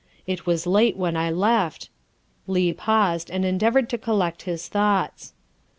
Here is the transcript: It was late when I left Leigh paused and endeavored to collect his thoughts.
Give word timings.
It 0.25 0.47
was 0.47 0.65
late 0.65 0.97
when 0.97 1.15
I 1.15 1.29
left 1.29 1.89
Leigh 2.47 2.73
paused 2.73 3.29
and 3.29 3.45
endeavored 3.45 3.87
to 3.91 3.99
collect 3.99 4.41
his 4.49 4.67
thoughts. 4.67 5.35